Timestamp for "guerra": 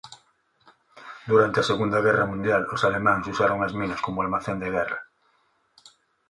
2.05-2.29, 4.75-4.99